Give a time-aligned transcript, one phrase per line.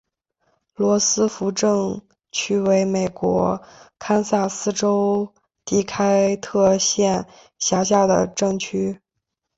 [0.73, 2.01] 罗斯福镇
[2.31, 3.61] 区为美国
[3.99, 5.31] 堪萨斯州
[5.63, 7.27] 第开特县
[7.59, 8.99] 辖下的镇区。